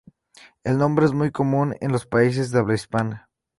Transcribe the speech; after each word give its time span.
El 0.63 0.79
nombre 0.79 1.05
es 1.05 1.13
muy 1.13 1.29
común 1.29 1.75
en 1.79 1.91
los 1.91 2.07
países 2.07 2.49
de 2.49 2.57
habla 2.57 2.73
hispana. 2.73 3.29